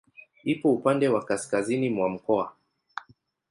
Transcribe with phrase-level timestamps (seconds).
[0.43, 2.55] Ipo upande wa kaskazini mwa mkoa.